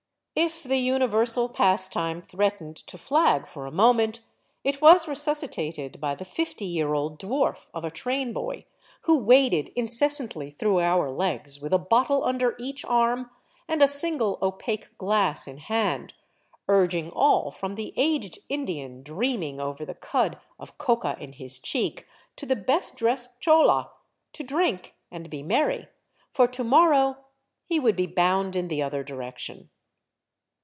[0.33, 4.21] If the universal pastime threatened to flag for a moment,
[4.63, 8.63] it was resusci tated by the fifty year old dwarf of a trainboy,
[9.01, 13.29] who waded incessantly through our legs with a bottle under each arm
[13.67, 16.13] and a single opaque glass in hand,
[16.67, 22.07] urging all, from the aged Indian dreaming over the cud of coca in his cheek
[22.37, 23.91] to the best dressed chola,
[24.33, 25.89] to drink and be merry,
[26.33, 27.17] for to morrow—
[27.69, 29.69] he would be bound in the other direction.